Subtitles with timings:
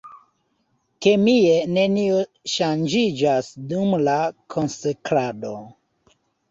[1.05, 2.17] Kemie nenio
[2.55, 4.19] ŝanĝiĝas dum la
[4.57, 5.59] konsekrado.